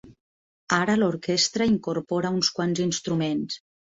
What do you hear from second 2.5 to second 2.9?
quants